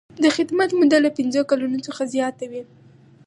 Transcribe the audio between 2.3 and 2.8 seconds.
وي.